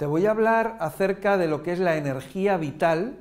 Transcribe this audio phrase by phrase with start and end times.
[0.00, 3.18] te voy a hablar acerca de lo que es la energía vital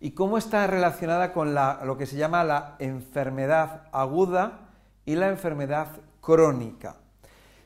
[0.00, 4.70] y cómo está relacionada con lo que se llama la enfermedad aguda
[5.04, 5.88] y la enfermedad
[6.22, 6.96] crónica.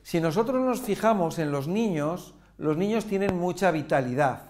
[0.03, 4.41] Si nosotros nos fijamos en los niños, los niños tienen mucha vitalidad,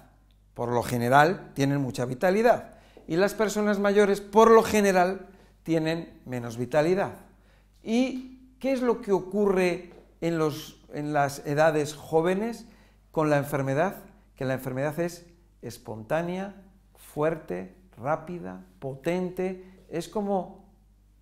[0.56, 2.74] por lo general tienen mucha vitalidad,
[3.08, 5.28] y las personas mayores, por lo general,
[5.62, 7.12] tienen menos vitalidad.
[7.84, 10.40] ¿Y qué es lo que ocurre en,
[10.96, 12.66] en las edades jóvenes
[13.12, 14.07] con la enfermedad?
[14.38, 15.26] Que la enfermedad es
[15.62, 16.56] espontánea,
[16.96, 20.66] fuerte, rápida, potente, es como,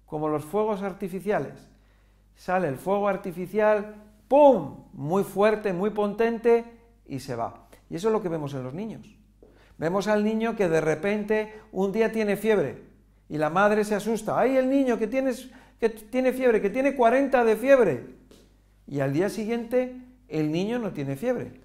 [0.06, 1.70] como los fuegos artificiales.
[2.36, 3.96] Sale el fuego artificial,
[4.28, 4.84] ¡pum!
[4.94, 6.66] Muy fuerte, muy potente
[7.08, 7.68] y se va.
[7.90, 9.18] Y eso es lo que vemos en los niños.
[9.78, 12.84] Vemos al niño que de repente un día tiene fiebre
[13.30, 14.38] y la madre se asusta.
[14.38, 18.16] ¡Ay, el niño que, tienes, que tiene fiebre, que tiene 40 de fiebre!
[18.88, 19.96] Y al día siguiente
[20.28, 21.65] el niño no tiene fiebre.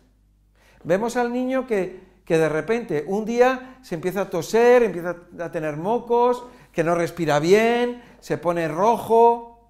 [0.84, 5.76] Vemos al niño que, de repente un día se empieza a toser, empieza a tener
[5.76, 9.68] mocos, que no respira bien, se pone rojo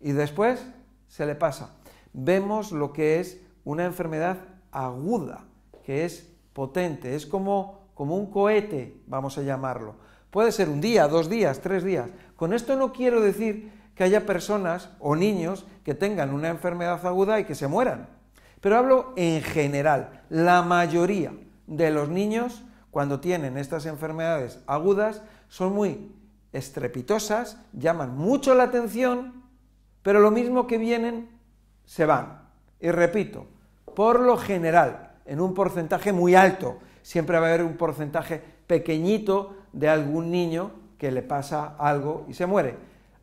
[0.00, 0.64] y después
[1.08, 1.74] se le pasa.
[2.12, 4.36] Vemos lo que es una enfermedad
[4.70, 5.44] aguda,
[5.84, 9.94] que es potente, es como, como un cohete, vamos a llamarlo.
[10.30, 12.10] Puede ser un día, dos días, tres días.
[12.36, 17.40] Con esto no quiero decir que haya personas o niños que tengan una enfermedad aguda
[17.40, 18.21] y que se mueran.
[18.62, 20.22] Pero hablo en general.
[20.30, 21.32] La mayoría
[21.66, 26.14] de los niños, cuando tienen estas enfermedades agudas, son muy
[26.52, 29.42] estrepitosas, llaman mucho la atención,
[30.02, 31.28] pero lo mismo que vienen,
[31.84, 32.42] se van.
[32.80, 33.48] Y repito,
[33.96, 39.56] por lo general, en un porcentaje muy alto, siempre va a haber un porcentaje pequeñito
[39.72, 42.76] de algún niño que le pasa algo y se muere.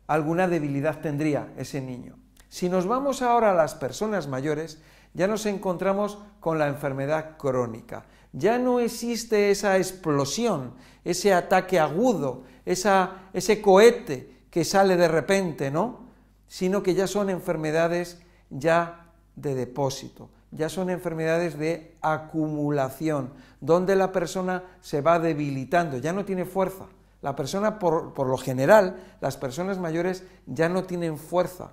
[0.06, 2.16] Alguna debilidad tendría ese niño.
[2.50, 4.82] Si nos vamos ahora a las personas mayores,
[5.14, 8.06] ya nos encontramos con la enfermedad crónica.
[8.32, 16.10] Ya no existe esa explosión, ese ataque agudo, ese cohete que sale de repente, ¿no?
[16.46, 18.18] Sino que ya son enfermedades
[18.50, 26.12] ya de depósito, ya son enfermedades de acumulación, donde la persona se va debilitando, ya
[26.12, 26.86] no tiene fuerza.
[27.22, 31.72] La persona, por, por lo general, las personas mayores ya no tienen fuerza,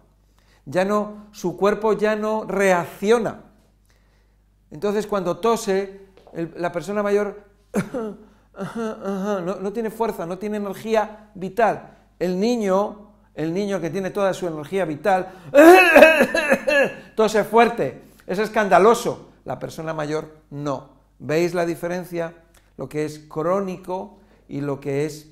[0.67, 3.45] ya no, su cuerpo ya no reacciona.
[4.69, 6.07] Entonces cuando tose,
[6.55, 7.41] la persona mayor
[9.61, 11.97] no, tiene fuerza, no tiene energía vital.
[12.19, 15.31] El niño, el niño que tiene toda su energía vital,
[17.15, 19.29] tose fuerte, es escandaloso.
[19.45, 20.89] La persona mayor no.
[21.19, 22.33] ¿Veis la diferencia?
[22.75, 24.17] Lo que es crónico
[24.49, 25.29] y lo que es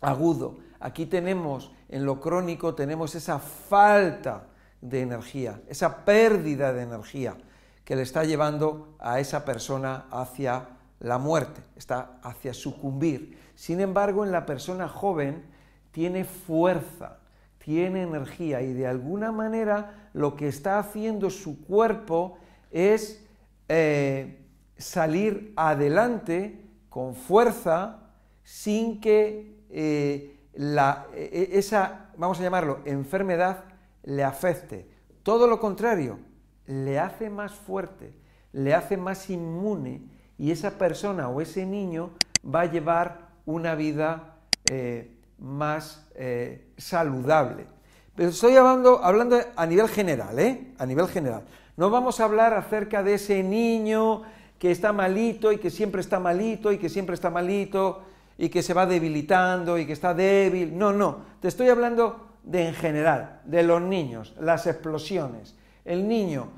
[0.00, 0.56] agudo.
[0.80, 4.46] Aquí tenemos en lo crónico tenemos esa falta
[4.80, 7.36] de energía, esa pérdida de energía
[7.84, 10.68] que le está llevando a esa persona hacia
[11.00, 13.38] la muerte, está hacia sucumbir.
[13.54, 15.44] Sin embargo, en la persona joven
[15.90, 17.18] tiene fuerza,
[17.58, 22.38] tiene energía y de alguna manera lo que está haciendo su cuerpo
[22.70, 23.24] es
[23.68, 24.46] eh,
[24.76, 28.00] salir adelante con fuerza
[28.42, 33.64] sin que eh, la, e, e, esa, vamos a llamarlo, enfermedad
[34.04, 34.88] le afecte.
[35.22, 36.18] Todo lo contrario,
[36.66, 38.14] le hace más fuerte,
[38.52, 40.02] le hace más inmune
[40.38, 42.10] y esa persona o ese niño
[42.44, 44.36] va a llevar una vida
[44.70, 47.66] eh, más eh, saludable.
[48.14, 50.72] Pero estoy hablando, hablando a nivel general, ¿eh?
[50.78, 51.42] A nivel general.
[51.76, 54.22] No vamos a hablar acerca de ese niño
[54.58, 58.02] que está malito y que siempre está malito y que siempre está malito
[58.36, 60.76] y que se va debilitando y que está débil.
[60.76, 65.54] No, no, te estoy hablando de en general, de los niños, las explosiones.
[65.84, 66.48] El niño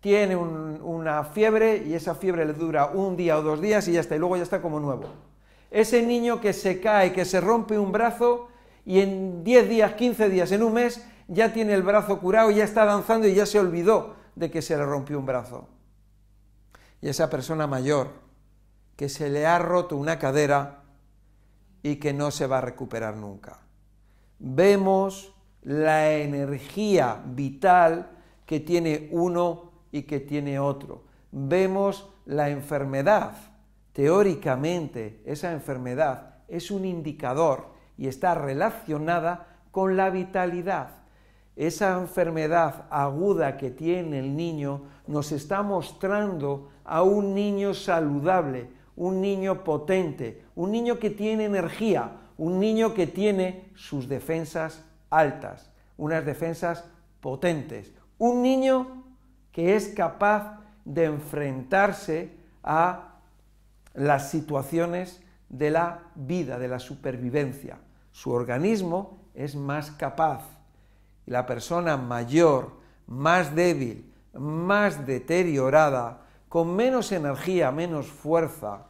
[0.00, 4.00] tiene una fiebre y esa fiebre le dura un día o dos días y ya
[4.00, 5.04] está, y luego ya está como nuevo.
[5.70, 8.48] Ese niño que se cae, que se rompe un brazo
[8.84, 12.64] y en 10 días, 15 días, en un mes, ya tiene el brazo curado, ya
[12.64, 15.68] está danzando y ya se olvidó de que se le rompió un brazo.
[17.00, 18.08] Y esa persona mayor
[18.96, 20.82] que se le ha roto una cadera,
[21.82, 23.60] y que no se va a recuperar nunca.
[24.38, 28.10] Vemos la energía vital
[28.46, 31.04] que tiene uno y que tiene otro.
[31.32, 33.32] Vemos la enfermedad.
[33.92, 41.00] Teóricamente, esa enfermedad es un indicador y está relacionada con la vitalidad.
[41.56, 49.22] Esa enfermedad aguda que tiene el niño nos está mostrando a un niño saludable, un
[49.22, 56.26] niño potente, un niño que tiene energía, un niño que tiene sus defensas altas, unas
[56.26, 56.84] defensas
[57.22, 59.04] potentes, un niño
[59.52, 62.30] que es capaz de enfrentarse
[62.62, 63.20] a
[63.94, 67.78] las situaciones de la vida, de la supervivencia.
[68.12, 70.42] Su organismo es más capaz.
[71.24, 72.72] La persona mayor,
[73.06, 78.89] más débil, más deteriorada, con menos energía, menos fuerza,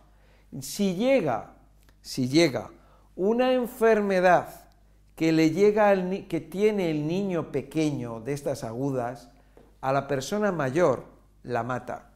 [0.58, 1.54] si llega,
[2.00, 2.70] si llega
[3.14, 4.66] una enfermedad
[5.14, 9.30] que le llega al, que tiene el niño pequeño de estas agudas,
[9.80, 11.04] a la persona mayor
[11.42, 12.10] la mata,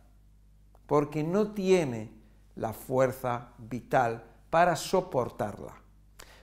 [0.86, 2.10] porque no tiene
[2.56, 5.74] la fuerza vital para soportarla.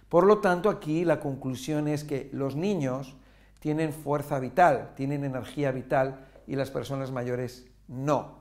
[0.10, 3.16] Por lo tanto, aquí la conclusión es que los niños
[3.60, 8.40] tienen fuerza vital, tienen energía vital y las personas mayores no,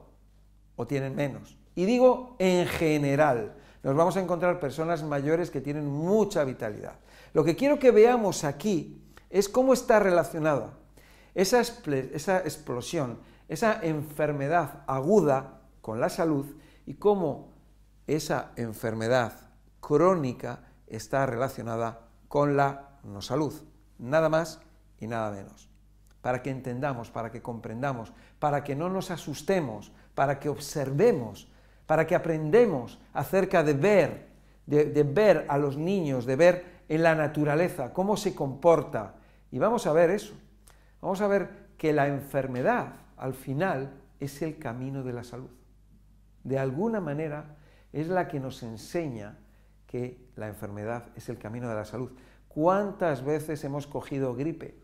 [0.77, 1.60] o tienen menos.
[1.75, 6.95] Y digo en general, nos vamos a encontrar personas mayores que tienen mucha vitalidad.
[7.33, 10.75] Lo que quiero que veamos aquí es cómo está relacionada
[11.35, 13.19] esa, esa explosión,
[13.49, 16.47] esa enfermedad aguda con la salud
[16.87, 17.53] y cómo
[18.07, 19.33] esa enfermedad
[19.81, 23.55] crónica está relacionada con la no salud.
[23.99, 24.61] Nada más
[24.99, 25.69] y nada menos.
[26.21, 31.49] Para que entendamos, para que comprendamos, para que no nos asustemos, para que observemos,
[31.91, 34.29] para que aprendemos acerca de ver,
[34.65, 39.17] de, ver a los niños, de ver en la naturaleza cómo se comporta.
[39.51, 40.35] Y vamos a ver eso.
[41.01, 43.91] Vamos a ver que la enfermedad al final
[44.21, 45.51] es el camino de la salud.
[46.45, 47.57] De alguna manera
[47.93, 49.39] es la que nos enseña
[49.89, 52.13] que la enfermedad es el camino de la salud.
[52.47, 54.79] ¿Cuántas veces hemos cogido gripe?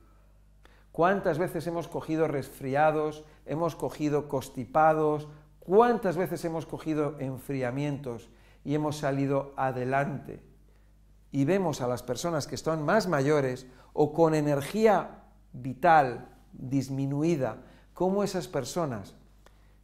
[0.90, 5.28] ¿Cuántas veces hemos cogido resfriados, hemos cogido constipados?
[5.66, 8.28] ¿Cuántas veces hemos cogido enfriamientos
[8.64, 10.40] y hemos salido adelante?
[11.32, 17.64] Y vemos a las personas que están más mayores o con energía vital disminuida,
[17.94, 19.16] cómo esas personas,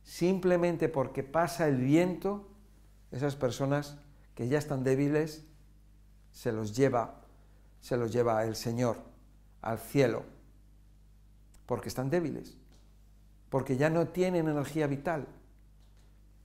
[0.04, 2.48] simplemente porque pasa el viento,
[3.10, 3.98] esas personas
[4.36, 5.44] que ya están débiles,
[6.30, 7.22] se los lleva,
[7.80, 8.98] se los lleva el Señor
[9.62, 10.22] al cielo,
[11.66, 12.56] porque están débiles,
[13.50, 15.26] porque ya no tienen energía vital.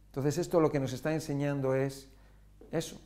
[0.07, 2.09] Entonces esto lo que nos está enseñando es
[2.71, 3.00] eso,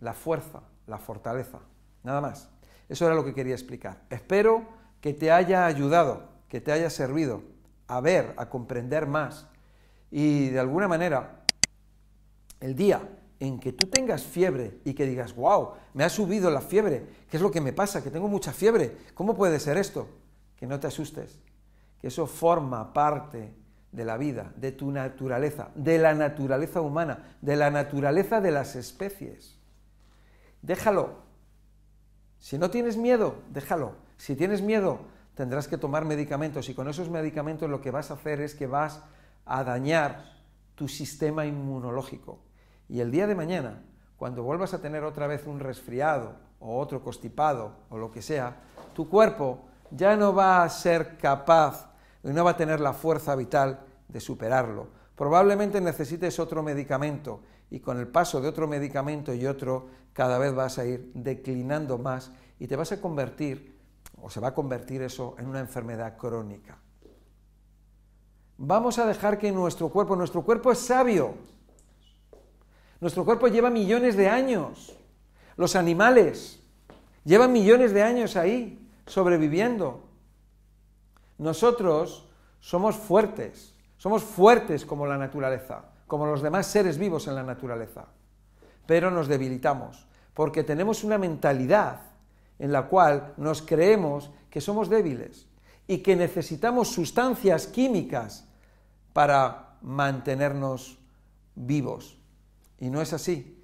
[0.00, 1.60] la fuerza, la fortaleza,
[2.02, 2.48] nada más.
[2.88, 4.02] Eso era lo que quería explicar.
[4.10, 4.64] Espero
[5.00, 7.42] que te haya ayudado, que te haya servido
[7.86, 9.46] a ver, a comprender más
[10.10, 11.44] y de alguna manera
[12.60, 13.00] el día
[13.40, 17.36] en que tú tengas fiebre y que digas, wow, me ha subido la fiebre, ¿qué
[17.36, 18.02] es lo que me pasa?
[18.02, 20.06] Que tengo mucha fiebre, ¿cómo puede ser esto?
[20.56, 21.40] Que no te asustes,
[22.00, 23.52] que eso forma parte
[23.92, 28.74] de la vida, de tu naturaleza, de la naturaleza humana, de la naturaleza de las
[28.74, 29.58] especies.
[30.62, 31.22] Déjalo.
[32.38, 33.94] Si no tienes miedo, déjalo.
[34.16, 35.00] Si tienes miedo,
[35.34, 38.66] tendrás que tomar medicamentos y con esos medicamentos lo que vas a hacer es que
[38.66, 39.02] vas
[39.44, 40.24] a dañar
[40.74, 42.40] tu sistema inmunológico
[42.88, 43.82] y el día de mañana,
[44.16, 48.56] cuando vuelvas a tener otra vez un resfriado o otro constipado o lo que sea,
[48.94, 49.60] tu cuerpo
[49.90, 51.91] ya no va a ser capaz
[52.24, 54.88] y no va a tener la fuerza vital de superarlo.
[55.16, 57.40] Probablemente necesites otro medicamento
[57.70, 61.98] y con el paso de otro medicamento y otro cada vez vas a ir declinando
[61.98, 63.78] más y te vas a convertir
[64.20, 66.78] o se va a convertir eso en una enfermedad crónica.
[68.58, 71.34] Vamos a dejar que nuestro cuerpo, nuestro cuerpo es sabio,
[73.02, 74.96] nuestro cuerpo lleva millones de años.
[75.56, 76.62] Los animales
[77.24, 80.04] llevan millones de años ahí, sobreviviendo.
[81.42, 82.28] Nosotros
[82.60, 88.06] somos fuertes, somos fuertes como la naturaleza, como los demás seres vivos en la naturaleza.
[88.86, 92.00] Pero nos debilitamos, porque tenemos una mentalidad
[92.60, 95.48] en la cual nos creemos que somos débiles
[95.88, 98.46] y que necesitamos sustancias químicas
[99.12, 101.00] para mantenernos
[101.56, 102.18] vivos.
[102.78, 103.61] Y no es así.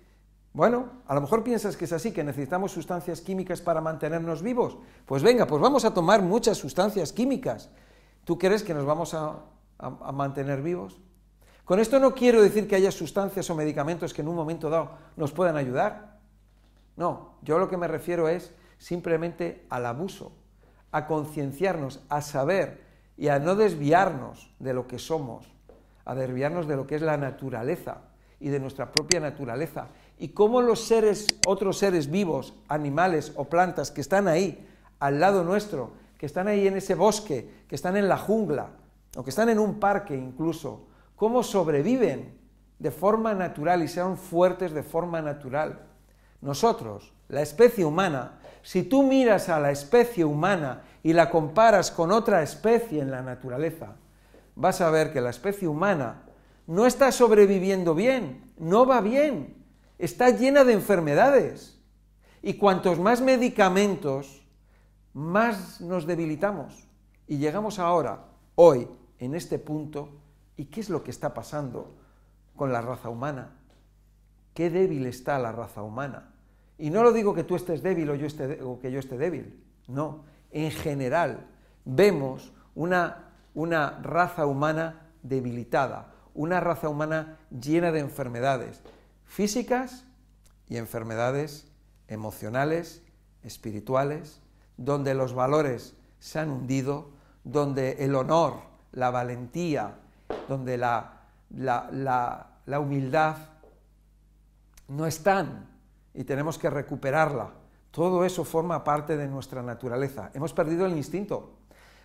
[0.58, 4.76] Bueno, a lo mejor piensas que es así, que necesitamos sustancias químicas para mantenernos vivos.
[5.06, 7.70] Pues venga, pues vamos a tomar muchas sustancias químicas.
[8.24, 9.36] ¿Tú crees que nos vamos a,
[10.12, 10.98] mantener vivos?
[11.64, 14.90] Con esto no quiero decir que haya sustancias o medicamentos que en un momento dado
[15.16, 16.18] nos puedan ayudar.
[16.96, 20.32] No, yo lo que me refiero es simplemente al abuso,
[20.90, 22.82] a concienciarnos, a saber
[23.16, 25.46] y a no desviarnos de lo que somos,
[26.04, 27.98] a desviarnos de lo que es la naturaleza
[28.40, 29.86] y de nuestra propia naturaleza.
[30.18, 34.66] Y cómo los seres, otros seres vivos, animales o plantas que están ahí,
[34.98, 38.70] al lado nuestro, que están ahí en ese bosque, que están en la jungla,
[39.16, 42.36] o que están en un parque incluso, cómo sobreviven
[42.78, 45.80] de forma natural y sean fuertes de forma natural.
[46.40, 52.12] Nosotros, la especie humana, si tú miras a la especie humana y la comparas con
[52.12, 53.96] otra especie en la naturaleza,
[54.54, 56.22] vas a ver que la especie humana
[56.66, 59.54] no está sobreviviendo bien, no va bien,
[59.98, 61.78] está llena de enfermedades.
[62.40, 64.46] Y cuantos más medicamentos,
[65.12, 66.88] más nos debilitamos.
[67.26, 68.24] Y llegamos ahora,
[68.54, 68.88] hoy,
[69.18, 70.08] en este punto,
[70.56, 71.94] ¿y qué es lo que está pasando
[72.56, 73.56] con la raza humana?
[74.54, 76.30] Qué débil está la raza humana.
[76.78, 79.64] Y no lo digo que tú estés débil o, yo esté, que yo esté débil,
[79.88, 80.24] no.
[80.52, 81.46] En general,
[81.84, 88.80] vemos una, una raza humana debilitada, una raza humana llena de enfermedades
[89.28, 90.04] físicas
[90.68, 91.70] y enfermedades
[92.08, 93.02] emocionales,
[93.42, 94.40] espirituales,
[94.76, 97.10] donde los valores se han hundido,
[97.44, 98.54] donde el honor,
[98.92, 99.94] la valentía,
[100.48, 101.20] donde la,
[101.50, 103.36] la, humildad
[104.88, 105.68] no están
[106.14, 107.52] y tenemos que recuperarla.
[107.90, 110.30] Todo eso forma parte de nuestra naturaleza.
[110.34, 111.58] Hemos perdido el instinto.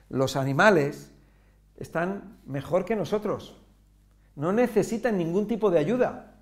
[0.09, 1.11] Los animales
[1.77, 3.61] están mejor que nosotros.
[4.35, 6.32] No necesitan ningún tipo de ayuda.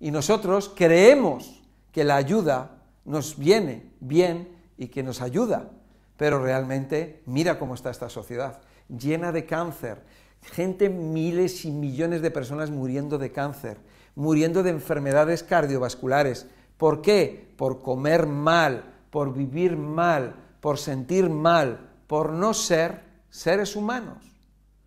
[0.00, 5.70] Y nosotros creemos que la ayuda nos viene bien y que nos ayuda.
[6.16, 10.02] Pero realmente mira cómo está esta sociedad, llena de cáncer,
[10.42, 13.78] gente, miles y millones de personas muriendo de cáncer,
[14.14, 16.46] muriendo de enfermedades cardiovasculares.
[16.76, 17.52] ¿Por qué?
[17.56, 24.24] Por comer mal, por vivir mal, por sentir mal, por no ser seres humanos,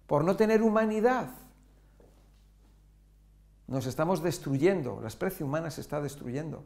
[0.05, 1.29] por no tener humanidad.
[3.67, 6.63] Nos estamos destruyendo, la especie humana se está destruyendo.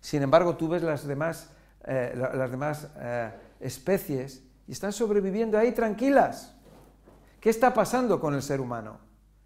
[0.00, 1.50] Sin embargo, tú ves las demás,
[1.84, 6.54] eh, las demás eh, especies y están sobreviviendo ahí tranquilas.
[7.40, 8.98] ¿Qué está pasando con el ser humano?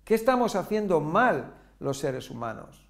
[0.05, 2.89] ¿Qué estamos haciendo mal los seres humanos?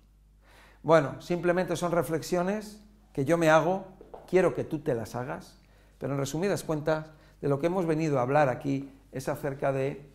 [0.82, 2.80] Bueno, simplemente son reflexiones
[3.12, 3.84] que yo me hago,
[4.28, 5.58] quiero que tú te las hagas,
[5.98, 7.06] pero en resumidas cuentas,
[7.40, 10.10] de lo que hemos venido a hablar aquí es acerca de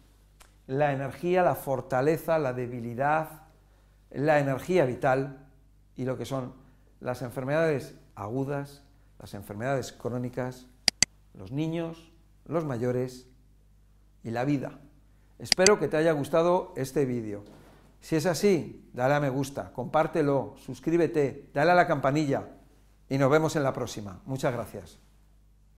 [0.68, 3.45] la energía, la fortaleza, la debilidad,
[4.16, 5.48] la energía vital
[5.96, 6.54] y lo que son
[7.00, 8.84] las enfermedades agudas,
[9.20, 10.68] las enfermedades crónicas,
[11.34, 12.12] los niños,
[12.46, 13.28] los mayores
[14.24, 14.80] y la vida.
[15.40, 17.44] Espero que te haya gustado este vídeo.
[18.00, 22.48] Si es así, dale a me gusta, compártelo, suscríbete, dale a la campanilla
[23.10, 24.22] y nos vemos en la próxima.
[24.26, 25.05] Muchas gracias.